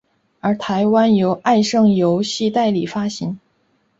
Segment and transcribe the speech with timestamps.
[0.39, 3.39] 而台湾由爱胜游戏代理发行。